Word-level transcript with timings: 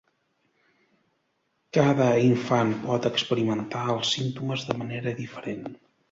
Cada 1.77 2.07
infant 2.29 2.71
pot 2.85 3.05
experimentar 3.09 3.83
els 3.97 4.13
símptomes 4.15 4.65
de 4.71 4.79
manera 4.81 5.13
diferent. 5.21 5.69